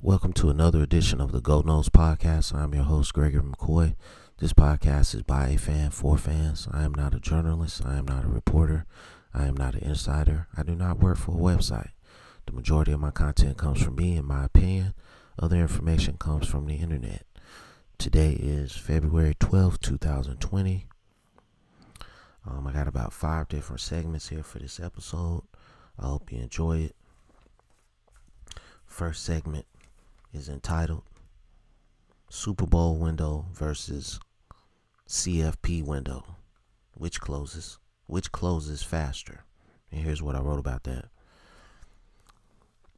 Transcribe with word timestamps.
Welcome 0.00 0.32
to 0.34 0.48
another 0.48 0.80
edition 0.80 1.20
of 1.20 1.32
the 1.32 1.40
Go 1.40 1.60
Noles 1.60 1.90
Podcast. 1.90 2.54
I'm 2.54 2.72
your 2.72 2.84
host, 2.84 3.12
Gregory 3.12 3.42
McCoy. 3.42 3.96
This 4.38 4.52
podcast 4.52 5.12
is 5.16 5.24
by 5.24 5.48
a 5.48 5.58
fan 5.58 5.90
for 5.90 6.16
fans. 6.16 6.68
I 6.70 6.84
am 6.84 6.94
not 6.94 7.14
a 7.14 7.18
journalist. 7.20 7.84
I 7.84 7.96
am 7.96 8.04
not 8.04 8.24
a 8.24 8.28
reporter. 8.28 8.86
I 9.34 9.46
am 9.46 9.56
not 9.56 9.74
an 9.74 9.80
insider. 9.80 10.46
I 10.56 10.62
do 10.62 10.76
not 10.76 11.00
work 11.00 11.18
for 11.18 11.32
a 11.32 11.34
website. 11.34 11.90
The 12.46 12.52
majority 12.52 12.92
of 12.92 13.00
my 13.00 13.10
content 13.10 13.58
comes 13.58 13.82
from 13.82 13.96
me, 13.96 14.16
and 14.16 14.24
my 14.24 14.44
opinion. 14.44 14.94
Other 15.36 15.56
information 15.56 16.16
comes 16.16 16.46
from 16.46 16.66
the 16.66 16.76
internet. 16.76 17.26
Today 17.98 18.34
is 18.34 18.76
February 18.76 19.34
12th, 19.34 19.80
2020. 19.80 20.86
Um, 22.46 22.68
I 22.68 22.72
got 22.72 22.86
about 22.86 23.12
five 23.12 23.48
different 23.48 23.80
segments 23.80 24.28
here 24.28 24.44
for 24.44 24.60
this 24.60 24.78
episode. 24.78 25.42
I 25.98 26.06
hope 26.06 26.30
you 26.30 26.38
enjoy 26.38 26.82
it. 26.82 26.96
First 28.86 29.24
segment 29.24 29.66
is 30.32 30.48
entitled 30.48 31.04
Super 32.30 32.66
Bowl 32.66 32.98
window 32.98 33.46
versus 33.52 34.20
CFP 35.08 35.82
window. 35.84 36.36
Which 36.94 37.20
closes? 37.20 37.78
Which 38.06 38.32
closes 38.32 38.82
faster? 38.82 39.44
And 39.90 40.02
here's 40.02 40.22
what 40.22 40.36
I 40.36 40.40
wrote 40.40 40.58
about 40.58 40.84
that. 40.84 41.06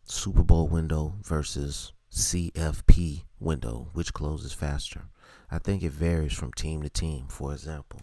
Super 0.05 0.43
Bowl 0.43 0.67
window 0.67 1.15
versus 1.23 1.93
CFP 2.13 3.23
window, 3.39 3.91
which 3.93 4.13
closes 4.13 4.53
faster? 4.53 5.05
I 5.51 5.59
think 5.59 5.83
it 5.83 5.93
varies 5.93 6.33
from 6.33 6.53
team 6.53 6.83
to 6.83 6.89
team. 6.89 7.27
For 7.29 7.53
example, 7.53 8.01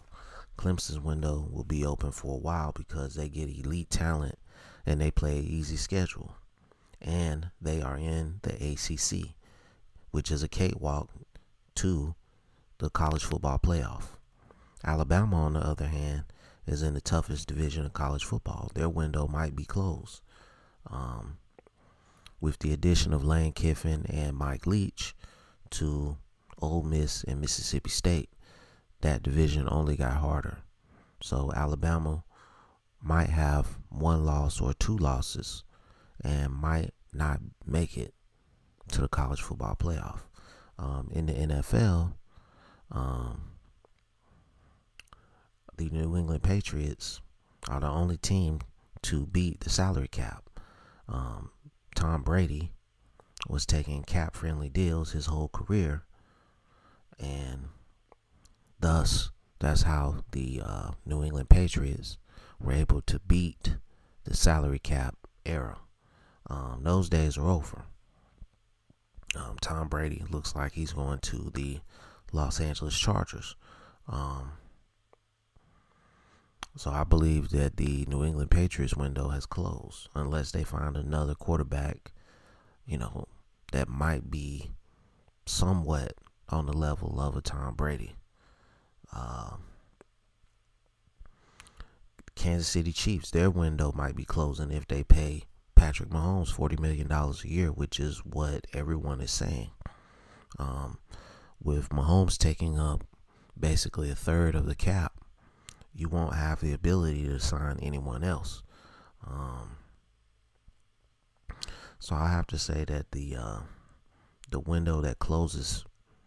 Clemson's 0.56 1.00
window 1.00 1.46
will 1.50 1.64
be 1.64 1.84
open 1.84 2.12
for 2.12 2.34
a 2.34 2.38
while 2.38 2.72
because 2.72 3.14
they 3.14 3.28
get 3.28 3.48
elite 3.48 3.90
talent 3.90 4.38
and 4.86 5.00
they 5.00 5.10
play 5.10 5.38
an 5.38 5.44
easy 5.44 5.76
schedule. 5.76 6.34
And 7.00 7.50
they 7.60 7.80
are 7.80 7.96
in 7.96 8.40
the 8.42 8.54
ACC, 8.54 9.34
which 10.10 10.30
is 10.30 10.42
a 10.42 10.48
cakewalk 10.48 11.10
to 11.76 12.14
the 12.78 12.90
college 12.90 13.24
football 13.24 13.58
playoff. 13.58 14.04
Alabama, 14.84 15.36
on 15.36 15.52
the 15.54 15.60
other 15.60 15.86
hand, 15.86 16.24
is 16.66 16.82
in 16.82 16.94
the 16.94 17.00
toughest 17.00 17.48
division 17.48 17.84
of 17.84 17.92
college 17.92 18.24
football. 18.24 18.70
Their 18.74 18.88
window 18.88 19.26
might 19.26 19.56
be 19.56 19.64
closed. 19.64 20.20
Um, 20.86 21.38
with 22.40 22.58
the 22.60 22.72
addition 22.72 23.12
of 23.12 23.24
Lane 23.24 23.52
Kiffin 23.52 24.06
and 24.06 24.36
Mike 24.36 24.66
Leach 24.66 25.14
to 25.70 26.16
Ole 26.60 26.82
Miss 26.82 27.24
and 27.24 27.40
Mississippi 27.40 27.90
State, 27.90 28.30
that 29.00 29.22
division 29.22 29.68
only 29.70 29.96
got 29.96 30.18
harder. 30.18 30.58
So 31.20 31.52
Alabama 31.54 32.24
might 33.02 33.30
have 33.30 33.78
one 33.88 34.24
loss 34.24 34.60
or 34.60 34.72
two 34.74 34.96
losses 34.96 35.64
and 36.22 36.52
might 36.52 36.92
not 37.12 37.40
make 37.66 37.96
it 37.96 38.14
to 38.92 39.00
the 39.00 39.08
college 39.08 39.42
football 39.42 39.76
playoff. 39.78 40.20
Um, 40.78 41.08
in 41.12 41.26
the 41.26 41.32
NFL, 41.32 42.12
um, 42.92 43.40
the 45.76 45.88
New 45.90 46.16
England 46.16 46.42
Patriots 46.42 47.20
are 47.68 47.80
the 47.80 47.88
only 47.88 48.16
team 48.16 48.60
to 49.02 49.26
beat 49.26 49.60
the 49.60 49.70
salary 49.70 50.08
cap. 50.08 50.48
Um, 51.08 51.50
Tom 51.94 52.22
Brady 52.22 52.72
was 53.48 53.66
taking 53.66 54.02
cap 54.02 54.34
friendly 54.34 54.68
deals 54.68 55.12
his 55.12 55.26
whole 55.26 55.48
career, 55.48 56.04
and 57.18 57.68
thus, 58.78 59.30
that's 59.58 59.82
how 59.82 60.22
the 60.32 60.62
uh, 60.64 60.90
New 61.04 61.24
England 61.24 61.48
Patriots 61.48 62.18
were 62.60 62.72
able 62.72 63.00
to 63.02 63.18
beat 63.20 63.76
the 64.24 64.36
salary 64.36 64.78
cap 64.78 65.16
era. 65.44 65.78
Um, 66.50 66.80
those 66.82 67.08
days 67.08 67.36
are 67.36 67.48
over. 67.48 67.84
Um, 69.36 69.56
Tom 69.60 69.88
Brady 69.88 70.24
looks 70.30 70.54
like 70.54 70.72
he's 70.72 70.92
going 70.92 71.18
to 71.20 71.50
the 71.54 71.80
Los 72.32 72.60
Angeles 72.60 72.98
Chargers. 72.98 73.56
Um, 74.08 74.52
so 76.76 76.90
I 76.90 77.04
believe 77.04 77.50
that 77.50 77.76
the 77.76 78.06
New 78.08 78.24
England 78.24 78.50
Patriots 78.50 78.96
window 78.96 79.28
has 79.28 79.46
closed 79.46 80.08
unless 80.14 80.52
they 80.52 80.64
find 80.64 80.96
another 80.96 81.34
quarterback, 81.34 82.12
you 82.86 82.96
know, 82.96 83.26
that 83.72 83.88
might 83.88 84.30
be 84.30 84.70
somewhat 85.44 86.14
on 86.48 86.66
the 86.66 86.72
level 86.72 87.20
of 87.20 87.36
a 87.36 87.42
Tom 87.42 87.74
Brady. 87.74 88.14
Um, 89.12 89.64
Kansas 92.34 92.68
City 92.68 92.92
Chiefs, 92.92 93.30
their 93.30 93.50
window 93.50 93.92
might 93.94 94.14
be 94.14 94.24
closing 94.24 94.70
if 94.70 94.86
they 94.86 95.02
pay 95.02 95.44
Patrick 95.78 96.10
Mahomes 96.10 96.52
$40 96.52 96.80
million 96.80 97.10
a 97.10 97.32
year, 97.46 97.68
which 97.68 98.00
is 98.00 98.18
what 98.24 98.66
everyone 98.74 99.20
is 99.20 99.30
saying. 99.30 99.70
Um, 100.58 100.98
with 101.62 101.90
Mahomes 101.90 102.36
taking 102.36 102.78
up 102.80 103.04
basically 103.58 104.10
a 104.10 104.16
third 104.16 104.56
of 104.56 104.66
the 104.66 104.74
cap, 104.74 105.12
you 105.94 106.08
won't 106.08 106.34
have 106.34 106.60
the 106.60 106.72
ability 106.72 107.28
to 107.28 107.38
sign 107.38 107.78
anyone 107.80 108.24
else. 108.24 108.62
Um, 109.24 109.76
so 112.00 112.16
I 112.16 112.28
have 112.28 112.48
to 112.48 112.58
say 112.58 112.84
that 112.84 113.12
the 113.12 113.36
uh, 113.36 113.58
the 114.50 114.60
window 114.60 115.00
that 115.00 115.18
closes 115.18 115.84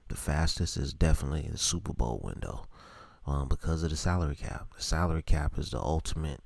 the 0.08 0.16
fastest 0.16 0.78
is 0.78 0.94
definitely 0.94 1.48
the 1.52 1.58
Super 1.58 1.94
Bowl 1.94 2.22
window 2.24 2.68
um, 3.26 3.48
because 3.48 3.84
of 3.84 3.90
the 3.90 3.98
salary 3.98 4.36
cap. 4.36 4.68
The 4.76 4.84
salary 4.84 5.24
cap 5.24 5.58
is 5.58 5.72
the 5.72 5.80
ultimate 5.80 6.42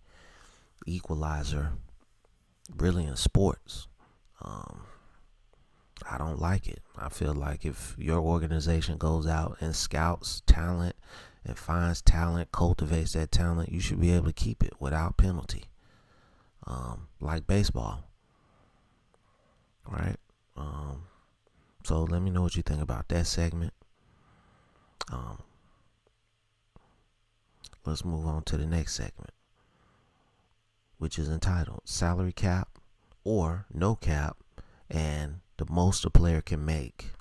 equalizer, 0.86 1.74
really, 2.74 3.06
in 3.06 3.16
sports. 3.16 3.88
Um, 4.42 4.82
I 6.10 6.18
don't 6.18 6.40
like 6.40 6.68
it. 6.68 6.82
I 6.98 7.10
feel 7.10 7.34
like 7.34 7.66
if 7.66 7.96
your 7.98 8.20
organization 8.20 8.98
goes 8.98 9.28
out 9.28 9.58
and 9.60 9.76
scouts 9.76 10.42
talent 10.46 10.96
and 11.46 11.58
finds 11.58 12.02
talent, 12.02 12.52
cultivates 12.52 13.14
that 13.14 13.32
talent, 13.32 13.72
you 13.72 13.80
should 13.80 14.02
be 14.02 14.12
able 14.12 14.28
to 14.28 14.34
keep 14.34 14.64
it 14.64 14.74
without 14.80 15.18
penalty. 15.18 15.66
Um, 16.68 17.08
like 17.20 17.48
baseball. 17.48 18.04
Right? 19.88 20.18
Um, 20.58 21.04
so 21.84 22.04
let 22.04 22.22
me 22.22 22.32
know 22.32 22.42
what 22.42 22.56
you 22.56 22.64
think 22.64 22.82
about 22.82 23.08
that 23.10 23.28
segment. 23.28 23.74
Um, 25.12 25.38
let's 27.86 28.04
move 28.04 28.26
on 28.26 28.42
to 28.44 28.58
the 28.58 28.66
next 28.66 28.96
segment, 28.96 29.30
which 30.98 31.20
is 31.20 31.30
entitled 31.30 31.82
Salary 31.86 32.34
Cap 32.34 32.80
or 33.24 33.66
No 33.74 33.96
Cap, 33.96 34.38
and 34.90 35.42
the 35.58 35.66
most 35.70 36.06
a 36.06 36.10
player 36.10 36.42
can 36.42 36.66
make 36.66 37.12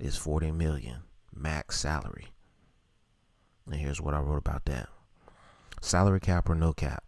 is 0.00 0.16
40 0.16 0.50
million 0.50 1.02
max 1.34 1.78
salary. 1.78 2.28
And 3.66 3.76
here's 3.76 4.00
what 4.00 4.14
I 4.14 4.20
wrote 4.20 4.38
about 4.38 4.64
that. 4.66 4.88
Salary 5.80 6.20
cap 6.20 6.48
or 6.48 6.54
no 6.54 6.72
cap. 6.72 7.04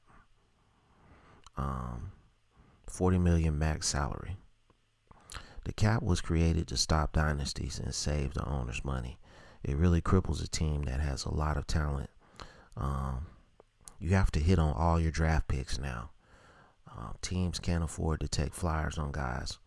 Um 1.56 2.12
40 2.86 3.18
million 3.18 3.58
max 3.58 3.88
salary. 3.88 4.36
The 5.64 5.72
cap 5.72 6.02
was 6.02 6.20
created 6.20 6.68
to 6.68 6.76
stop 6.76 7.12
dynasties 7.12 7.78
and 7.78 7.94
save 7.94 8.34
the 8.34 8.44
owners 8.48 8.84
money. 8.84 9.18
It 9.64 9.76
really 9.76 10.00
cripples 10.00 10.42
a 10.42 10.46
team 10.46 10.84
that 10.84 11.00
has 11.00 11.24
a 11.24 11.34
lot 11.34 11.56
of 11.56 11.66
talent. 11.66 12.08
Um, 12.76 13.26
you 13.98 14.10
have 14.10 14.30
to 14.32 14.40
hit 14.40 14.58
on 14.58 14.74
all 14.74 15.00
your 15.00 15.10
draft 15.10 15.48
picks 15.48 15.78
now. 15.78 16.10
Uh, 16.90 17.12
teams 17.22 17.58
can't 17.58 17.84
afford 17.84 18.20
to 18.20 18.28
take 18.28 18.54
flyers 18.54 18.98
on 18.98 19.12
guys 19.12 19.58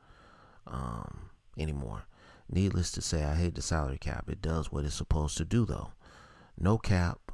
um, 0.66 1.30
anymore. 1.58 2.04
Needless 2.50 2.92
to 2.94 3.02
say, 3.02 3.24
I 3.24 3.36
hate 3.36 3.56
the 3.56 3.62
salary 3.62 4.00
cap. 4.00 4.30
It 4.30 4.42
does 4.42 4.72
what 4.72 4.86
it's 4.86 4.96
supposed 4.96 5.38
to 5.38 5.46
do, 5.46 5.66
though. 5.66 5.92
No 6.58 6.78
cap. 6.78 7.32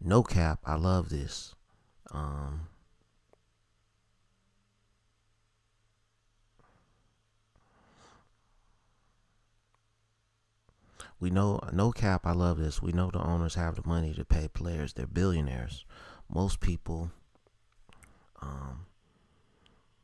No 0.00 0.22
cap. 0.22 0.60
I 0.66 0.74
love 0.74 1.08
this. 1.08 1.54
Um, 2.10 2.68
we 11.20 11.30
know 11.30 11.60
no 11.72 11.92
cap. 11.92 12.22
I 12.24 12.32
love 12.32 12.58
this. 12.58 12.82
We 12.82 12.92
know 12.92 13.10
the 13.10 13.22
owners 13.22 13.54
have 13.54 13.76
the 13.76 13.86
money 13.86 14.14
to 14.14 14.24
pay 14.24 14.48
players. 14.48 14.94
They're 14.94 15.06
billionaires. 15.06 15.84
Most 16.28 16.60
people 16.60 17.10
um, 18.40 18.86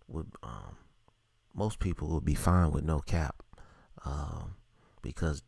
would 0.08 0.26
um, 0.42 0.76
most 1.54 1.78
people 1.78 2.08
would 2.08 2.24
be 2.24 2.34
fine 2.34 2.70
with 2.70 2.84
no 2.84 3.00
cap 3.00 3.42
um, 4.04 4.56
because 5.00 5.42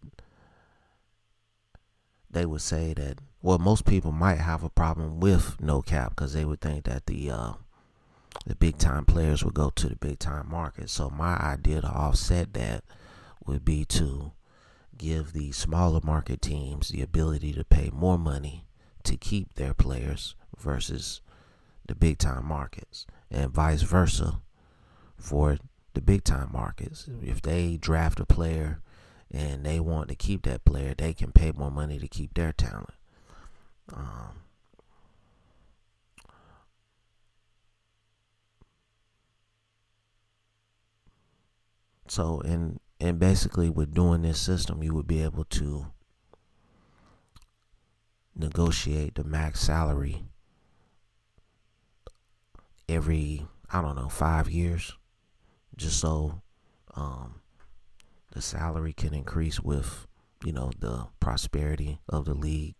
they 2.30 2.46
would 2.46 2.62
say 2.62 2.94
that 2.94 3.18
well 3.42 3.58
most 3.58 3.84
people 3.84 4.12
might 4.12 4.38
have 4.38 4.62
a 4.62 4.70
problem 4.70 5.20
with 5.20 5.60
no 5.60 5.82
cap 5.82 6.10
because 6.10 6.32
they 6.32 6.44
would 6.44 6.60
think 6.60 6.84
that 6.84 7.06
the 7.06 7.30
uh, 7.30 7.52
the 8.46 8.54
big 8.54 8.78
time 8.78 9.04
players 9.04 9.44
would 9.44 9.54
go 9.54 9.70
to 9.70 9.88
the 9.88 9.96
big 9.96 10.18
time 10.18 10.48
market 10.50 10.88
so 10.88 11.10
my 11.10 11.36
idea 11.36 11.80
to 11.80 11.88
offset 11.88 12.54
that 12.54 12.84
would 13.46 13.64
be 13.64 13.84
to 13.84 14.32
give 14.98 15.32
the 15.32 15.52
smaller 15.52 16.00
market 16.02 16.42
teams 16.42 16.88
the 16.88 17.02
ability 17.02 17.52
to 17.52 17.64
pay 17.64 17.90
more 17.92 18.18
money 18.18 18.66
to 19.04 19.16
keep 19.16 19.54
their 19.54 19.74
players 19.74 20.34
versus 20.58 21.20
the 21.86 21.94
big 21.94 22.18
time 22.18 22.44
markets 22.44 23.06
and 23.30 23.50
vice 23.50 23.82
versa 23.82 24.40
for 25.16 25.58
the 25.94 26.00
big 26.00 26.24
time 26.24 26.50
markets. 26.52 27.08
If 27.22 27.40
they 27.42 27.76
draft 27.76 28.20
a 28.20 28.26
player 28.26 28.80
and 29.30 29.64
they 29.64 29.80
want 29.80 30.08
to 30.08 30.14
keep 30.14 30.42
that 30.42 30.64
player, 30.64 30.94
they 30.96 31.14
can 31.14 31.32
pay 31.32 31.52
more 31.52 31.70
money 31.70 31.98
to 31.98 32.08
keep 32.08 32.34
their 32.34 32.52
talent. 32.52 32.94
Um, 33.92 34.42
so 42.06 42.40
and 42.40 42.80
and 43.00 43.18
basically 43.18 43.70
with 43.70 43.94
doing 43.94 44.22
this 44.22 44.40
system, 44.40 44.82
you 44.82 44.94
would 44.94 45.06
be 45.06 45.22
able 45.22 45.44
to 45.44 45.86
negotiate 48.34 49.14
the 49.14 49.24
max 49.24 49.60
salary 49.60 50.24
every 52.88 53.46
I 53.70 53.82
don't 53.82 53.96
know 53.96 54.08
five 54.08 54.48
years, 54.48 54.96
just 55.76 56.00
so 56.00 56.40
um, 56.94 57.40
the 58.32 58.40
salary 58.40 58.92
can 58.92 59.12
increase 59.12 59.60
with 59.60 60.06
you 60.44 60.52
know 60.52 60.70
the 60.78 61.06
prosperity 61.20 62.00
of 62.08 62.24
the 62.24 62.34
league 62.34 62.74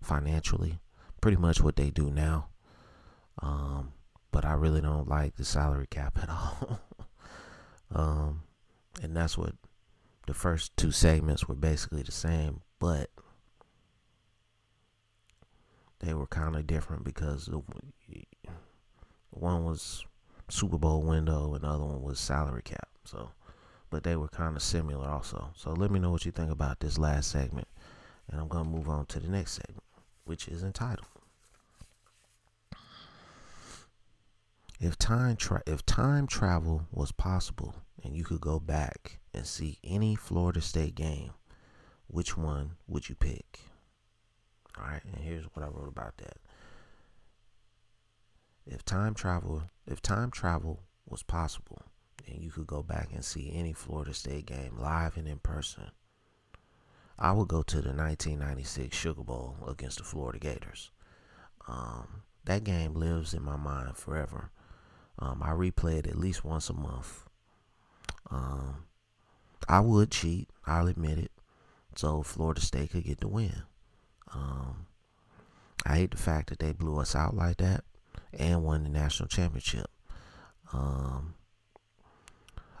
financially. 0.00 0.80
Pretty 1.20 1.36
much 1.36 1.60
what 1.60 1.76
they 1.76 1.90
do 1.90 2.10
now. 2.10 2.48
Um, 3.42 3.92
but 4.32 4.44
I 4.44 4.52
really 4.54 4.80
don't 4.80 5.08
like 5.08 5.36
the 5.36 5.44
salary 5.44 5.86
cap 5.88 6.18
at 6.22 6.30
all. 6.30 6.80
um, 7.94 8.42
and 9.02 9.16
that's 9.16 9.38
what 9.38 9.54
the 10.26 10.34
first 10.34 10.76
two 10.76 10.90
segments 10.90 11.48
were 11.48 11.54
basically 11.54 12.02
the 12.02 12.12
same, 12.12 12.60
but 12.78 13.10
they 16.00 16.14
were 16.14 16.26
kind 16.26 16.56
of 16.56 16.66
different 16.66 17.04
because 17.04 17.46
the, 17.46 17.62
one 19.30 19.64
was 19.64 20.04
Super 20.48 20.78
Bowl 20.78 21.02
window 21.02 21.54
and 21.54 21.64
the 21.64 21.68
other 21.68 21.84
one 21.84 22.02
was 22.02 22.18
salary 22.18 22.62
cap. 22.62 22.88
So, 23.04 23.30
but 23.90 24.02
they 24.02 24.16
were 24.16 24.28
kind 24.28 24.56
of 24.56 24.62
similar 24.62 25.08
also. 25.08 25.50
So 25.56 25.72
let 25.72 25.90
me 25.90 25.98
know 25.98 26.10
what 26.10 26.24
you 26.24 26.32
think 26.32 26.50
about 26.50 26.80
this 26.80 26.98
last 26.98 27.30
segment, 27.30 27.68
and 28.30 28.40
I'm 28.40 28.48
gonna 28.48 28.68
move 28.68 28.88
on 28.88 29.06
to 29.06 29.20
the 29.20 29.28
next 29.28 29.52
segment, 29.52 29.84
which 30.24 30.48
is 30.48 30.62
entitled 30.62 31.06
"If 34.78 34.96
time 34.98 35.36
tra- 35.36 35.62
if 35.66 35.84
time 35.84 36.26
travel 36.26 36.86
was 36.92 37.12
possible 37.12 37.74
and 38.02 38.16
you 38.16 38.24
could 38.24 38.40
go 38.40 38.58
back 38.58 39.20
and 39.34 39.46
see 39.46 39.78
any 39.84 40.14
Florida 40.14 40.60
State 40.60 40.94
game, 40.94 41.32
which 42.06 42.36
one 42.36 42.72
would 42.86 43.08
you 43.08 43.14
pick?" 43.14 43.60
All 44.78 44.84
right, 44.84 45.04
and 45.04 45.22
here's 45.22 45.44
what 45.46 45.64
I 45.64 45.68
wrote 45.68 45.88
about 45.88 46.16
that. 46.18 46.38
If 48.66 48.84
time 48.84 49.14
travel, 49.14 49.64
if 49.86 50.00
time 50.00 50.30
travel 50.30 50.80
was 51.06 51.22
possible, 51.22 51.82
and 52.26 52.42
you 52.42 52.50
could 52.50 52.66
go 52.66 52.82
back 52.82 53.10
and 53.12 53.24
see 53.24 53.52
any 53.52 53.72
Florida 53.72 54.14
State 54.14 54.46
game 54.46 54.76
live 54.78 55.16
and 55.16 55.26
in 55.26 55.38
person, 55.38 55.90
I 57.18 57.32
would 57.32 57.48
go 57.48 57.62
to 57.62 57.76
the 57.76 57.92
1996 57.92 58.96
Sugar 58.96 59.22
Bowl 59.22 59.56
against 59.68 59.98
the 59.98 60.04
Florida 60.04 60.38
Gators. 60.38 60.90
Um, 61.68 62.22
that 62.44 62.64
game 62.64 62.94
lives 62.94 63.34
in 63.34 63.42
my 63.42 63.56
mind 63.56 63.96
forever. 63.96 64.50
Um, 65.18 65.42
I 65.42 65.50
replay 65.50 65.98
it 65.98 66.06
at 66.06 66.16
least 66.16 66.44
once 66.44 66.70
a 66.70 66.72
month. 66.72 67.26
Um, 68.30 68.84
I 69.68 69.80
would 69.80 70.10
cheat, 70.10 70.48
I'll 70.66 70.88
admit 70.88 71.18
it, 71.18 71.32
so 71.96 72.22
Florida 72.22 72.60
State 72.60 72.90
could 72.90 73.04
get 73.04 73.20
the 73.20 73.28
win. 73.28 73.62
Um, 74.32 74.86
I 75.84 75.96
hate 75.96 76.10
the 76.12 76.16
fact 76.16 76.50
that 76.50 76.58
they 76.58 76.72
blew 76.72 76.98
us 76.98 77.16
out 77.16 77.34
like 77.34 77.58
that 77.58 77.84
and 78.32 78.62
won 78.62 78.84
the 78.84 78.88
national 78.90 79.28
championship. 79.28 79.90
Um, 80.72 81.34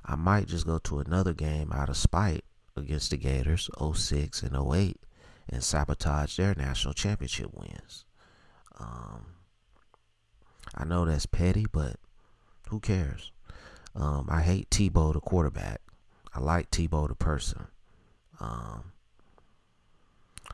I 0.04 0.14
might 0.16 0.46
just 0.46 0.66
go 0.66 0.78
to 0.78 1.00
another 1.00 1.32
game 1.32 1.72
out 1.72 1.88
of 1.88 1.96
spite 1.96 2.44
against 2.76 3.10
the 3.10 3.16
Gators 3.16 3.68
06 3.94 4.42
and 4.42 4.56
08 4.56 5.00
and 5.48 5.62
sabotage 5.62 6.36
their 6.36 6.54
national 6.54 6.94
championship 6.94 7.52
wins. 7.52 8.04
Um, 8.78 9.26
I 10.74 10.84
know 10.84 11.04
that's 11.04 11.26
petty, 11.26 11.66
but 11.70 11.96
who 12.68 12.80
cares? 12.80 13.32
Um, 13.94 14.28
I 14.30 14.42
hate 14.42 14.70
Tebow 14.70 15.12
the 15.12 15.20
quarterback. 15.20 15.80
I 16.34 16.40
like 16.40 16.70
Tebow 16.70 17.08
the 17.08 17.14
person. 17.14 17.66
Um, 18.38 18.92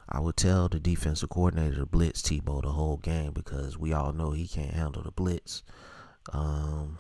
I 0.09 0.21
would 0.21 0.37
tell 0.37 0.69
the 0.69 0.81
defensive 0.81 1.29
coordinator 1.29 1.77
to 1.77 1.87
blitz 1.87 2.23
Tebow 2.23 2.63
the 2.63 2.73
whole 2.73 2.97
game 2.97 3.33
because 3.33 3.79
we 3.79 3.93
all 3.93 4.13
know 4.13 4.31
he 4.31 4.47
can't 4.47 4.75
handle 4.75 5.03
the 5.03 5.11
blitz. 5.11 5.63
Um, 6.33 6.99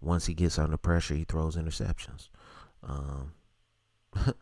once 0.00 0.26
he 0.26 0.34
gets 0.34 0.58
under 0.58 0.76
pressure, 0.76 1.14
he 1.14 1.24
throws 1.24 1.56
interceptions. 1.56 2.28
Um, 2.82 3.32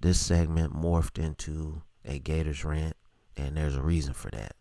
this 0.00 0.20
segment 0.20 0.74
morphed 0.74 1.18
into 1.22 1.82
a 2.04 2.18
Gators 2.18 2.64
rant, 2.64 2.96
and 3.36 3.56
there's 3.56 3.76
a 3.76 3.82
reason 3.82 4.14
for 4.14 4.30
that. 4.30 4.54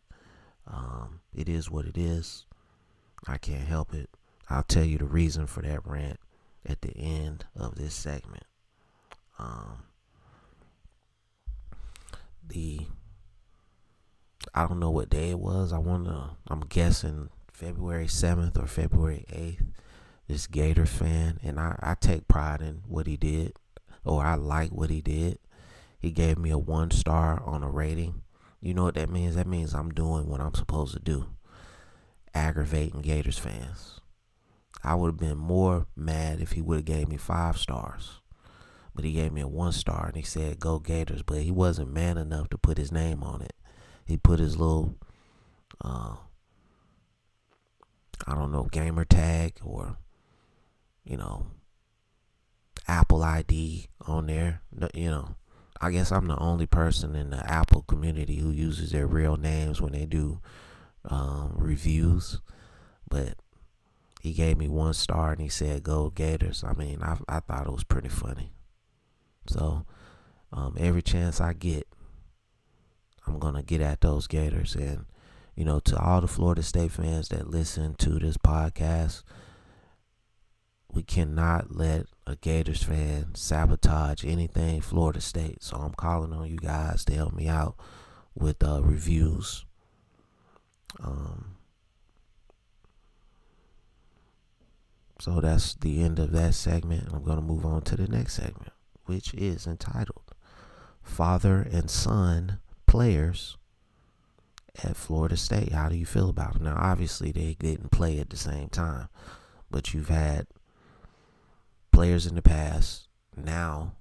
Um, 0.68 1.22
it 1.34 1.48
is 1.48 1.70
what 1.70 1.86
it 1.86 1.98
is. 1.98 2.46
I 3.28 3.38
can't 3.38 3.68
help 3.68 3.94
it. 3.94 4.10
I'll 4.50 4.64
tell 4.64 4.84
you 4.84 4.98
the 4.98 5.06
reason 5.06 5.48
for 5.48 5.62
that 5.62 5.86
rant 5.86 6.20
at 6.66 6.82
the 6.82 6.96
end 6.96 7.46
of 7.56 7.76
this 7.76 7.94
segment. 7.94 8.46
Um, 9.40 9.84
the 12.48 12.82
I 14.54 14.68
don't 14.68 14.80
know 14.80 14.92
what 14.92 15.10
day 15.10 15.32
it 15.32 15.40
was. 15.40 15.74
I 15.74 15.80
want 15.80 16.06
to. 16.06 16.32
I'm 16.48 16.62
guessing 16.62 17.30
February 17.52 18.08
7th 18.08 18.62
or 18.62 18.68
February 18.68 19.26
8th. 19.30 19.66
This 20.28 20.48
Gator 20.48 20.88
fan, 20.88 21.40
and 21.44 21.60
I, 21.60 21.78
I 21.82 21.96
take 22.00 22.28
pride 22.28 22.62
in 22.62 22.82
what 22.88 23.06
he 23.06 23.16
did, 23.16 23.54
or 24.04 24.24
I 24.24 24.36
like 24.36 24.72
what 24.72 24.90
he 24.90 25.00
did. 25.00 25.38
He 26.00 26.10
gave 26.10 26.38
me 26.38 26.50
a 26.50 26.58
one 26.58 26.90
star 26.90 27.42
on 27.44 27.62
a 27.62 27.70
rating. 27.70 28.22
You 28.60 28.74
know 28.74 28.84
what 28.84 28.96
that 28.96 29.10
means? 29.10 29.36
That 29.36 29.46
means 29.46 29.76
I'm 29.76 29.92
doing 29.92 30.28
what 30.28 30.42
I'm 30.42 30.56
supposed 30.56 30.94
to 30.94 31.00
do. 31.00 31.28
Aggravating 32.34 33.02
Gators 33.02 33.38
fans. 33.38 34.00
I 34.86 34.96
would 34.96 35.08
have 35.08 35.18
been 35.18 35.38
more 35.38 35.88
mad 35.96 36.40
if 36.40 36.54
he 36.54 36.62
would 36.62 36.78
have 36.78 36.86
gave 36.86 37.10
me 37.10 37.18
five 37.18 37.58
stars 37.58 38.22
but 38.96 39.04
he 39.04 39.12
gave 39.12 39.34
me 39.34 39.42
a 39.42 39.48
one 39.48 39.74
star 39.74 40.08
and 40.08 40.16
he 40.16 40.24
said 40.24 40.60
go 40.60 40.80
Gators, 40.80 41.22
but 41.22 41.42
he 41.42 41.52
wasn't 41.52 41.92
man 41.92 42.18
enough 42.18 42.50
to 42.50 42.58
put 42.58 42.78
his 42.78 42.92
name 42.92 43.22
on 43.22 43.42
it. 43.42 43.54
He 44.06 44.16
put 44.16 44.40
his 44.40 44.58
little 44.58 44.96
uh 45.84 46.16
I 48.26 48.34
don't 48.34 48.54
know, 48.54 48.64
gamer 48.64 49.04
tag 49.04 49.60
or 49.64 49.98
you 51.04 51.18
know 51.18 51.48
Apple 52.88 53.22
ID 53.22 53.90
on 54.08 54.28
there. 54.28 54.62
You 54.94 55.10
know, 55.10 55.36
I 55.82 55.92
guess 55.92 56.12
I'm 56.12 56.28
the 56.28 56.40
only 56.40 56.66
person 56.66 57.16
in 57.16 57.32
the 57.32 57.52
Apple 57.52 57.82
community 57.82 58.38
who 58.38 58.52
uses 58.52 58.92
their 58.92 59.08
real 59.08 59.36
names 59.36 59.82
when 59.82 59.92
they 59.92 60.06
do 60.06 60.40
um, 61.04 61.54
reviews. 61.58 62.40
But 63.10 63.36
he 64.26 64.34
gave 64.34 64.58
me 64.58 64.68
one 64.68 64.94
star 64.94 65.32
and 65.32 65.40
he 65.40 65.50
said, 65.50 65.84
"Go 65.84 66.10
Gators." 66.10 66.64
I 66.64 66.74
mean, 66.74 67.02
I 67.04 67.18
I 67.30 67.40
thought 67.42 67.68
it 67.68 67.72
was 67.72 67.84
pretty 67.84 68.10
funny. 68.10 68.52
So 69.48 69.86
um, 70.52 70.76
every 70.80 71.04
chance 71.04 71.40
I 71.40 71.54
get, 71.54 71.88
I'm 73.28 73.38
gonna 73.38 73.62
get 73.62 73.82
at 73.82 74.02
those 74.02 74.26
Gators. 74.26 74.76
And 74.76 75.06
you 75.56 75.64
know, 75.64 75.80
to 75.82 75.98
all 75.98 76.22
the 76.22 76.28
Florida 76.28 76.64
State 76.64 76.92
fans 76.92 77.30
that 77.30 77.52
listen 77.52 77.94
to 78.00 78.18
this 78.18 78.38
podcast, 78.38 79.22
we 80.92 81.04
cannot 81.04 81.76
let 81.76 82.08
a 82.26 82.36
Gators 82.36 82.82
fan 82.82 83.36
sabotage 83.36 84.26
anything 84.26 84.82
Florida 84.82 85.22
State. 85.22 85.62
So 85.62 85.78
I'm 85.78 85.94
calling 85.94 86.34
on 86.34 86.50
you 86.50 86.58
guys 86.58 87.06
to 87.06 87.14
help 87.14 87.34
me 87.34 87.48
out 87.48 87.76
with 88.34 88.64
uh, 88.64 88.82
reviews. 88.82 89.66
Um, 91.04 91.25
so 95.20 95.40
that's 95.40 95.76
the 95.76 96.02
end 96.02 96.20
of 96.20 96.32
that 96.32 96.54
segment. 96.54 97.10
I'm 97.12 97.24
going 97.24 97.38
to 97.38 97.44
move 97.44 97.66
on 97.66 97.82
to 97.84 97.96
the 97.96 98.08
next 98.08 98.36
segment 98.36 98.72
which 99.06 99.34
is 99.34 99.68
entitled 99.68 100.34
Father 101.02 101.68
and 101.72 101.90
Son 101.90 102.60
Players 102.88 103.58
at 104.84 104.98
Florida 104.98 105.38
State. 105.38 105.72
How 105.72 105.90
do 105.90 105.96
you 105.96 106.06
feel 106.06 106.30
about 106.30 106.54
them? 106.54 106.64
Now, 106.64 106.78
obviously, 106.78 107.32
they 107.32 107.56
didn't 107.60 107.92
play 107.92 108.20
at 108.20 108.30
the 108.30 108.38
same 108.38 108.70
time, 108.70 109.10
but 109.70 109.94
you've 109.94 110.10
had 110.10 110.48
players 111.92 112.26
in 112.26 112.36
the 112.36 112.42
past 112.42 113.08
now 113.38 113.94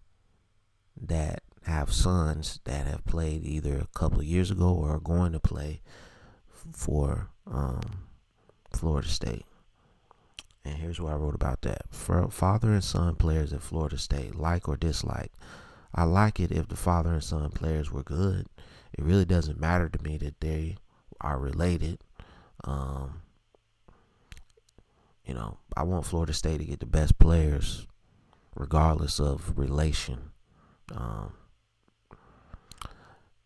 that 1.00 1.42
have 1.66 1.92
sons 1.92 2.60
that 2.64 2.86
have 2.86 3.04
played 3.04 3.44
either 3.44 3.76
a 3.76 3.98
couple 3.98 4.20
of 4.20 4.26
years 4.26 4.50
ago 4.50 4.72
or 4.72 4.96
are 4.96 5.00
going 5.00 5.32
to 5.32 5.40
play 5.40 5.80
for 6.72 7.30
um, 7.46 8.06
Florida 8.72 9.08
State. 9.08 9.44
And 10.64 10.78
here's 10.78 11.00
what 11.00 11.12
I 11.12 11.16
wrote 11.16 11.34
about 11.34 11.62
that. 11.62 11.82
For 11.90 12.28
father 12.30 12.72
and 12.72 12.82
son 12.82 13.16
players 13.16 13.52
at 13.52 13.62
Florida 13.62 13.98
State, 13.98 14.34
like 14.34 14.68
or 14.68 14.76
dislike. 14.76 15.32
I 15.94 16.04
like 16.04 16.40
it 16.40 16.50
if 16.50 16.68
the 16.68 16.76
father 16.76 17.12
and 17.12 17.22
son 17.22 17.50
players 17.50 17.92
were 17.92 18.02
good. 18.02 18.46
It 18.92 19.04
really 19.04 19.24
doesn't 19.24 19.60
matter 19.60 19.88
to 19.88 20.02
me 20.02 20.16
that 20.18 20.40
they 20.40 20.76
are 21.20 21.38
related. 21.38 21.98
Um, 22.64 23.22
you 25.24 25.34
know, 25.34 25.58
I 25.76 25.82
want 25.82 26.06
Florida 26.06 26.32
State 26.32 26.58
to 26.58 26.64
get 26.64 26.80
the 26.80 26.86
best 26.86 27.18
players, 27.18 27.86
regardless 28.56 29.20
of 29.20 29.58
relation. 29.58 30.30
Um, 30.94 31.34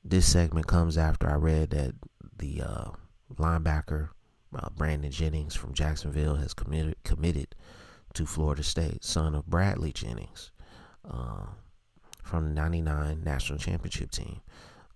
this 0.04 0.26
segment 0.26 0.66
comes 0.66 0.96
after 0.96 1.28
I 1.28 1.34
read 1.34 1.70
that 1.70 1.94
the 2.36 2.62
uh, 2.62 2.90
linebacker 3.34 4.10
uh, 4.54 4.68
Brandon 4.70 5.10
Jennings 5.10 5.54
from 5.54 5.74
Jacksonville 5.74 6.36
has 6.36 6.54
committed 6.54 6.96
committed 7.04 7.54
to 8.14 8.26
Florida 8.26 8.62
State, 8.62 9.04
son 9.04 9.34
of 9.34 9.46
Bradley 9.46 9.92
Jennings 9.92 10.50
uh, 11.08 11.46
from 12.22 12.48
the 12.48 12.54
'99 12.54 13.22
national 13.22 13.58
championship 13.58 14.10
team. 14.10 14.40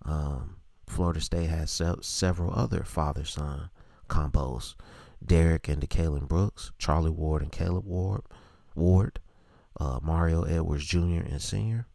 Um, 0.05 0.57
Florida 0.87 1.21
State 1.21 1.49
has 1.49 1.71
se- 1.71 1.95
several 2.03 2.53
other 2.55 2.83
father-son 2.85 3.71
combos 4.09 4.75
Derrick 5.25 5.69
and 5.69 5.81
Decalon 5.81 6.29
Brooks, 6.29 6.73
Charlie 6.79 7.11
Ward 7.11 7.43
and 7.43 7.53
Caleb 7.53 7.85
Ward, 7.87 8.23
Ward, 8.75 9.21
uh, 9.79 10.01
Mario 10.03 10.43
Edwards 10.43 10.85
Jr. 10.85 11.23
and 11.25 11.41
Sr. 11.41 11.87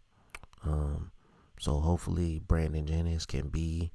Um, 0.63 1.11
so 1.59 1.79
hopefully 1.79 2.41
Brandon 2.45 2.85
Jennings 2.85 3.25
can 3.25 3.49
be 3.49 3.91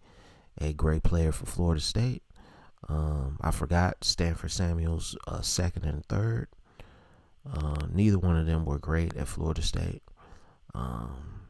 a 0.60 0.72
great 0.72 1.02
player 1.02 1.32
for 1.32 1.46
Florida 1.46 1.80
State. 1.80 2.22
Um, 2.88 3.38
I 3.40 3.50
forgot 3.50 4.04
Stanford 4.04 4.50
Samuels 4.50 5.16
uh, 5.26 5.40
second 5.40 5.84
and 5.84 6.04
third. 6.06 6.48
Uh, 7.50 7.86
neither 7.92 8.18
one 8.18 8.36
of 8.36 8.46
them 8.46 8.64
were 8.64 8.78
great 8.78 9.16
at 9.16 9.28
Florida 9.28 9.62
State. 9.62 10.02
Um, 10.74 11.40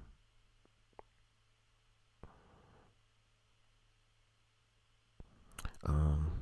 um, 5.84 6.32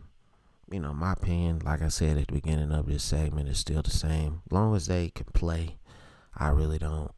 you 0.70 0.80
know, 0.80 0.94
my 0.94 1.12
opinion, 1.12 1.60
like 1.64 1.82
I 1.82 1.88
said 1.88 2.16
at 2.16 2.28
the 2.28 2.32
beginning 2.32 2.72
of 2.72 2.86
this 2.86 3.02
segment, 3.02 3.48
is 3.48 3.58
still 3.58 3.82
the 3.82 3.90
same. 3.90 4.42
As 4.46 4.52
long 4.52 4.74
as 4.74 4.86
they 4.86 5.10
can 5.10 5.26
play, 5.34 5.78
I 6.36 6.48
really 6.48 6.78
don't. 6.78 7.12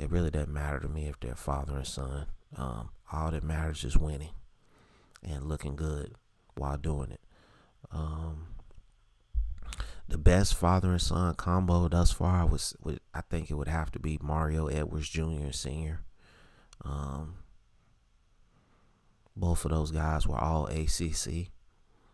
It 0.00 0.10
really 0.10 0.30
doesn't 0.30 0.52
matter 0.52 0.80
to 0.80 0.88
me 0.88 1.06
if 1.06 1.18
they're 1.20 1.34
father 1.34 1.76
and 1.76 1.86
son. 1.86 2.26
Um, 2.56 2.90
all 3.12 3.30
that 3.30 3.42
matters 3.42 3.84
is 3.84 3.96
winning 3.96 4.30
and 5.22 5.48
looking 5.48 5.76
good 5.76 6.14
while 6.58 6.76
doing 6.76 7.10
it. 7.10 7.20
Um, 7.90 8.48
the 10.08 10.18
best 10.18 10.54
father 10.54 10.92
and 10.92 11.02
son 11.02 11.34
combo 11.34 11.88
thus 11.88 12.12
far 12.12 12.46
was, 12.46 12.76
was, 12.80 12.98
I 13.12 13.22
think 13.22 13.50
it 13.50 13.54
would 13.54 13.68
have 13.68 13.90
to 13.92 13.98
be 13.98 14.18
Mario 14.22 14.68
Edwards 14.68 15.08
Jr. 15.08 15.22
and 15.22 15.54
Sr. 15.54 16.00
Um, 16.84 17.36
both 19.36 19.64
of 19.64 19.72
those 19.72 19.90
guys 19.90 20.26
were 20.26 20.38
all 20.38 20.66
ACC. 20.66 21.50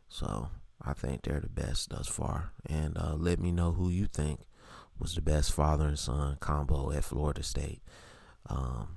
So 0.08 0.49
I 0.80 0.92
think 0.94 1.22
they're 1.22 1.40
the 1.40 1.49
best 1.49 1.90
thus 1.90 2.08
far. 2.08 2.52
And 2.66 2.96
uh, 2.99 3.14
let 3.14 3.38
me 3.38 3.52
know 3.52 3.72
who 3.72 3.90
you 3.90 4.06
think 4.06 4.40
was 4.99 5.14
the 5.14 5.22
best 5.22 5.52
father 5.52 5.87
and 5.87 5.99
son 5.99 6.37
combo 6.40 6.90
at 6.92 7.04
Florida 7.04 7.42
State. 7.42 7.82
Um, 8.49 8.96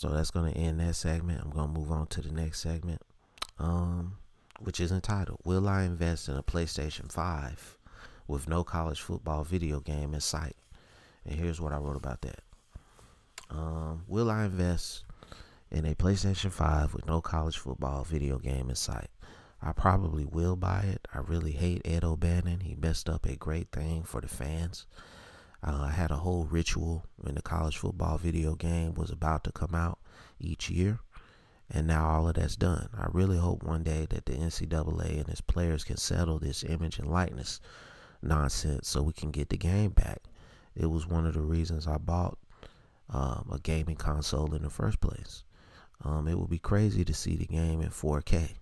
so 0.00 0.08
that's 0.08 0.30
going 0.30 0.50
to 0.50 0.58
end 0.58 0.80
that 0.80 0.94
segment. 0.94 1.42
I'm 1.42 1.50
going 1.50 1.74
to 1.74 1.78
move 1.78 1.92
on 1.92 2.06
to 2.06 2.22
the 2.22 2.32
next 2.32 2.60
segment, 2.60 3.02
um, 3.58 4.16
which 4.58 4.80
is 4.80 4.92
entitled 4.92 5.40
Will 5.44 5.68
I 5.68 5.82
Invest 5.82 6.30
in 6.30 6.38
a 6.38 6.42
PlayStation 6.42 7.12
5 7.12 7.76
with 8.26 8.48
no 8.48 8.64
college 8.64 9.02
football 9.02 9.44
video 9.44 9.78
game 9.80 10.14
in 10.14 10.20
sight? 10.20 10.56
And 11.26 11.34
here's 11.34 11.60
what 11.60 11.72
I 11.72 11.76
wrote 11.76 11.96
about 11.98 12.22
that. 12.22 12.40
Um, 13.50 14.04
will 14.08 14.30
I 14.30 14.46
invest 14.46 15.04
in 15.70 15.84
a 15.84 15.94
PlayStation 15.94 16.50
5 16.50 16.94
with 16.94 17.06
no 17.06 17.20
college 17.20 17.58
football 17.58 18.02
video 18.02 18.38
game 18.38 18.70
in 18.70 18.76
sight. 18.76 19.10
I 19.60 19.72
probably 19.72 20.24
will 20.24 20.56
buy 20.56 20.80
it. 20.80 21.06
I 21.14 21.18
really 21.18 21.52
hate 21.52 21.82
Ed 21.84 22.04
O'Bannon. 22.04 22.60
He 22.60 22.74
messed 22.74 23.06
up 23.06 23.26
a 23.26 23.36
great 23.36 23.70
thing 23.70 24.04
for 24.04 24.22
the 24.22 24.28
fans. 24.28 24.86
Uh, 25.62 25.86
I 25.88 25.90
had 25.90 26.10
a 26.10 26.16
whole 26.16 26.44
ritual 26.44 27.04
when 27.16 27.34
the 27.34 27.42
college 27.42 27.76
football 27.76 28.16
video 28.16 28.54
game 28.54 28.94
was 28.94 29.10
about 29.10 29.44
to 29.44 29.52
come 29.52 29.74
out 29.74 29.98
each 30.38 30.70
year, 30.70 31.00
and 31.70 31.86
now 31.86 32.08
all 32.08 32.28
of 32.28 32.34
that's 32.34 32.56
done. 32.56 32.88
I 32.96 33.08
really 33.12 33.36
hope 33.36 33.62
one 33.62 33.82
day 33.82 34.06
that 34.10 34.26
the 34.26 34.32
NCAA 34.32 35.20
and 35.20 35.28
its 35.28 35.40
players 35.40 35.84
can 35.84 35.96
settle 35.98 36.38
this 36.38 36.64
image 36.64 36.98
and 36.98 37.10
likeness 37.10 37.60
nonsense 38.22 38.88
so 38.88 39.02
we 39.02 39.12
can 39.12 39.30
get 39.30 39.50
the 39.50 39.56
game 39.56 39.90
back. 39.90 40.22
It 40.74 40.86
was 40.86 41.06
one 41.06 41.26
of 41.26 41.34
the 41.34 41.40
reasons 41.40 41.86
I 41.86 41.98
bought 41.98 42.38
um, 43.10 43.50
a 43.52 43.58
gaming 43.58 43.96
console 43.96 44.54
in 44.54 44.62
the 44.62 44.70
first 44.70 45.00
place. 45.00 45.42
Um, 46.02 46.28
it 46.28 46.38
would 46.38 46.50
be 46.50 46.58
crazy 46.58 47.04
to 47.04 47.12
see 47.12 47.36
the 47.36 47.46
game 47.46 47.82
in 47.82 47.90
4K. 47.90 48.54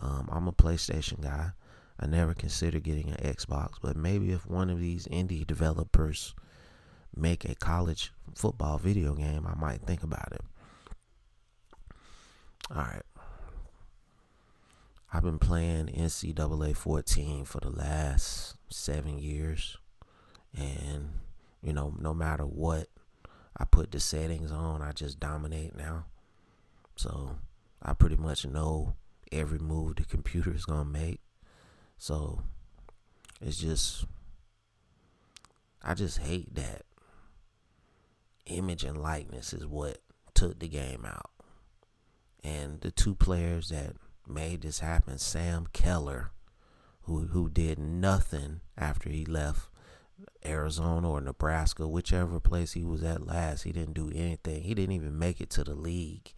Um, 0.00 0.28
I'm 0.30 0.48
a 0.48 0.52
PlayStation 0.52 1.22
guy. 1.22 1.52
I 1.98 2.06
never 2.06 2.34
considered 2.34 2.82
getting 2.82 3.10
an 3.10 3.16
Xbox, 3.16 3.74
but 3.80 3.96
maybe 3.96 4.32
if 4.32 4.46
one 4.46 4.70
of 4.70 4.80
these 4.80 5.06
indie 5.06 5.46
developers 5.46 6.34
make 7.14 7.44
a 7.44 7.54
college 7.54 8.12
football 8.34 8.78
video 8.78 9.14
game, 9.14 9.46
I 9.46 9.58
might 9.58 9.82
think 9.82 10.02
about 10.02 10.32
it. 10.32 10.42
All 12.74 12.82
right. 12.82 13.02
I've 15.12 15.22
been 15.22 15.38
playing 15.38 15.86
NCAA 15.86 16.76
14 16.76 17.44
for 17.44 17.60
the 17.60 17.70
last 17.70 18.56
seven 18.68 19.18
years. 19.18 19.78
And, 20.54 21.10
you 21.62 21.72
know, 21.72 21.94
no 21.98 22.12
matter 22.12 22.44
what 22.44 22.88
I 23.56 23.64
put 23.64 23.92
the 23.92 24.00
settings 24.00 24.52
on, 24.52 24.82
I 24.82 24.92
just 24.92 25.18
dominate 25.20 25.76
now. 25.76 26.06
So 26.96 27.36
I 27.82 27.92
pretty 27.92 28.16
much 28.16 28.44
know 28.44 28.94
every 29.32 29.58
move 29.58 29.96
the 29.96 30.04
computer 30.04 30.52
is 30.52 30.64
gonna 30.64 30.84
make. 30.84 31.20
So 31.98 32.42
it's 33.40 33.58
just 33.58 34.04
I 35.82 35.94
just 35.94 36.18
hate 36.18 36.54
that 36.54 36.82
image 38.46 38.84
and 38.84 39.00
likeness 39.00 39.52
is 39.52 39.66
what 39.66 39.98
took 40.34 40.58
the 40.58 40.68
game 40.68 41.04
out. 41.06 41.30
And 42.42 42.80
the 42.80 42.90
two 42.90 43.14
players 43.14 43.70
that 43.70 43.96
made 44.26 44.62
this 44.62 44.80
happen, 44.80 45.18
Sam 45.18 45.66
Keller, 45.72 46.30
who 47.02 47.26
who 47.28 47.48
did 47.48 47.78
nothing 47.78 48.60
after 48.76 49.08
he 49.08 49.24
left 49.24 49.68
Arizona 50.44 51.10
or 51.10 51.20
Nebraska, 51.20 51.86
whichever 51.86 52.40
place 52.40 52.72
he 52.72 52.84
was 52.84 53.02
at 53.02 53.26
last, 53.26 53.62
he 53.62 53.72
didn't 53.72 53.94
do 53.94 54.10
anything. 54.14 54.62
He 54.62 54.74
didn't 54.74 54.94
even 54.94 55.18
make 55.18 55.40
it 55.40 55.50
to 55.50 55.64
the 55.64 55.74
league 55.74 56.32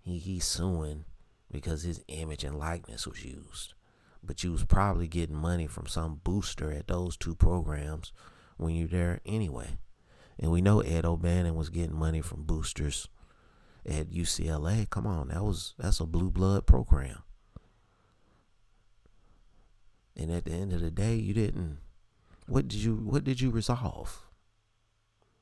he, 0.00 0.18
he's 0.18 0.44
suing 0.44 1.04
because 1.50 1.82
his 1.82 2.02
image 2.08 2.44
and 2.44 2.58
likeness 2.58 3.06
was 3.06 3.24
used. 3.24 3.74
But 4.22 4.44
you 4.44 4.52
was 4.52 4.64
probably 4.64 5.08
getting 5.08 5.36
money 5.36 5.66
from 5.66 5.86
some 5.86 6.20
booster 6.22 6.70
at 6.72 6.88
those 6.88 7.16
two 7.16 7.34
programs 7.34 8.12
when 8.56 8.74
you're 8.74 8.88
there 8.88 9.20
anyway. 9.24 9.78
And 10.38 10.50
we 10.50 10.60
know 10.60 10.80
Ed 10.80 11.04
O'Bannon 11.04 11.54
was 11.54 11.68
getting 11.68 11.98
money 11.98 12.20
from 12.20 12.44
boosters 12.44 13.08
at 13.86 14.10
UCLA. 14.10 14.88
Come 14.88 15.06
on, 15.06 15.28
that 15.28 15.42
was 15.42 15.74
that's 15.78 16.00
a 16.00 16.06
blue 16.06 16.30
blood 16.30 16.66
program. 16.66 17.22
And 20.16 20.30
at 20.30 20.44
the 20.44 20.52
end 20.52 20.72
of 20.72 20.80
the 20.80 20.90
day, 20.90 21.14
you 21.14 21.32
didn't 21.32 21.78
what 22.50 22.66
did 22.66 22.82
you 22.82 22.96
what 22.96 23.24
did 23.24 23.40
you 23.40 23.50
resolve? 23.50 24.26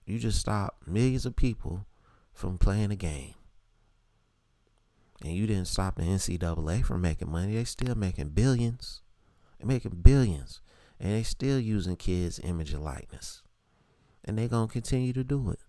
You 0.05 0.19
just 0.19 0.39
stopped 0.39 0.87
millions 0.87 1.27
of 1.27 1.37
people 1.37 1.87
from 2.35 2.59
playing 2.59 2.91
a 2.91 2.97
game 2.97 3.35
and 5.23 5.33
you 5.33 5.47
didn't 5.47 5.67
stop 5.67 5.97
the 5.97 6.03
NCAA 6.03 6.85
from 6.85 7.01
making 7.01 7.31
money, 7.31 7.55
they 7.55 7.65
still 7.65 7.95
making 7.95 8.31
billions. 8.31 9.03
They're 9.59 9.67
making 9.67 10.01
billions. 10.03 10.61
And 11.01 11.13
they 11.13 11.23
still 11.23 11.59
using 11.59 11.97
kids' 11.97 12.41
image 12.43 12.73
and 12.73 12.85
likeness. 12.85 13.43
And 14.25 14.39
they're 14.39 14.49
gonna 14.49 14.69
continue 14.69 15.13
to 15.13 15.25
do 15.25 15.51
it. 15.51 15.61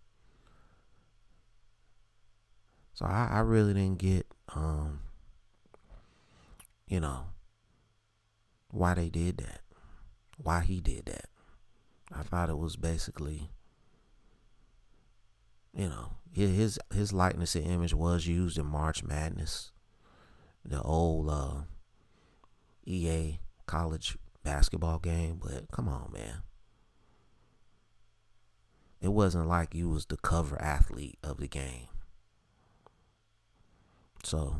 So 2.94 3.06
I, 3.06 3.30
I 3.32 3.40
really 3.40 3.74
didn't 3.74 4.00
get 4.00 4.28
um 4.54 5.00
you 6.88 7.00
know 7.00 7.28
why 8.72 8.94
they 8.94 9.10
did 9.10 9.38
that. 9.38 9.62
Why 10.38 10.62
he 10.62 10.80
did 10.80 11.06
that. 11.06 11.26
I 12.12 12.24
thought 12.24 12.50
it 12.50 12.58
was 12.58 12.76
basically 12.76 13.52
you 15.74 15.88
know, 15.88 16.12
his 16.32 16.80
his 16.94 17.14
likeness 17.14 17.56
and 17.56 17.66
image 17.66 17.94
was 17.94 18.28
used 18.28 18.58
in 18.58 18.66
March 18.66 19.04
Madness, 19.04 19.72
the 20.64 20.82
old 20.82 21.30
uh, 21.30 21.62
EA 22.86 23.40
college 23.66 24.18
basketball 24.44 25.00
game. 25.00 25.40
But 25.42 25.72
come 25.72 25.88
on, 25.88 26.12
man, 26.14 26.44
it 29.02 29.10
wasn't 29.10 29.48
like 29.48 29.74
you 29.74 29.90
was 29.90 30.06
the 30.06 30.18
cover 30.18 30.62
athlete 30.62 31.18
of 31.24 31.38
the 31.38 31.48
game. 31.48 31.88
So, 34.24 34.58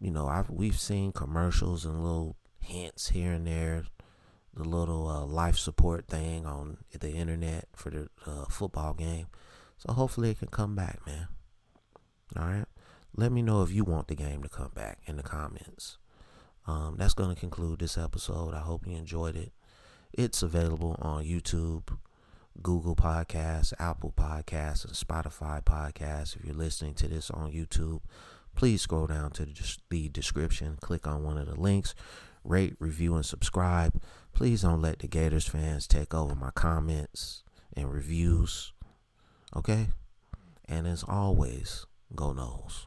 you 0.00 0.10
know, 0.10 0.26
I've 0.26 0.50
we've 0.50 0.78
seen 0.78 1.12
commercials 1.12 1.84
and 1.84 2.02
little 2.02 2.36
hints 2.60 3.08
here 3.08 3.32
and 3.32 3.46
there, 3.46 3.84
the 4.54 4.64
little 4.64 5.08
uh, 5.08 5.24
life 5.24 5.56
support 5.56 6.06
thing 6.06 6.44
on 6.44 6.78
the 6.98 7.10
internet 7.10 7.68
for 7.74 7.90
the 7.90 8.08
uh, 8.26 8.44
football 8.46 8.94
game. 8.94 9.26
So 9.78 9.92
hopefully 9.92 10.30
it 10.30 10.38
can 10.38 10.48
come 10.48 10.74
back, 10.74 11.00
man. 11.06 11.28
All 12.36 12.46
right. 12.46 12.66
Let 13.16 13.32
me 13.32 13.42
know 13.42 13.62
if 13.62 13.72
you 13.72 13.84
want 13.84 14.08
the 14.08 14.14
game 14.14 14.42
to 14.42 14.48
come 14.48 14.70
back 14.74 15.00
in 15.06 15.16
the 15.16 15.22
comments. 15.22 15.98
Um, 16.66 16.96
that's 16.98 17.14
going 17.14 17.34
to 17.34 17.40
conclude 17.40 17.78
this 17.78 17.96
episode. 17.96 18.54
I 18.54 18.60
hope 18.60 18.86
you 18.86 18.96
enjoyed 18.96 19.36
it. 19.36 19.52
It's 20.12 20.42
available 20.42 20.96
on 21.00 21.24
YouTube, 21.24 21.96
Google 22.62 22.96
Podcasts, 22.96 23.72
Apple 23.78 24.12
Podcasts, 24.16 24.84
and 24.84 24.94
Spotify 24.94 25.64
Podcasts. 25.64 26.36
If 26.36 26.44
you're 26.44 26.54
listening 26.54 26.94
to 26.94 27.08
this 27.08 27.30
on 27.30 27.52
YouTube, 27.52 28.00
please 28.54 28.82
scroll 28.82 29.06
down 29.06 29.30
to 29.32 29.46
the 29.46 30.08
description, 30.08 30.76
click 30.80 31.06
on 31.06 31.22
one 31.22 31.38
of 31.38 31.46
the 31.46 31.58
links, 31.58 31.94
rate, 32.44 32.74
review, 32.78 33.14
and 33.14 33.24
subscribe. 33.24 34.00
Please 34.34 34.62
don't 34.62 34.82
let 34.82 34.98
the 34.98 35.08
Gators 35.08 35.46
fans 35.46 35.86
take 35.86 36.14
over 36.14 36.34
my 36.34 36.50
comments 36.50 37.44
and 37.76 37.92
reviews. 37.92 38.72
Okay? 39.56 39.88
And 40.66 40.86
as 40.86 41.04
always, 41.06 41.86
go 42.14 42.32
Noles. 42.32 42.86